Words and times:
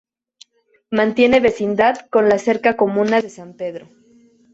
Mantiene 0.89 1.39
vecindad 1.39 1.97
con 2.09 2.27
la 2.27 2.39
cerca 2.39 2.75
comuna 2.75 3.21
de 3.21 3.29
San 3.29 3.53
pedro. 3.53 3.87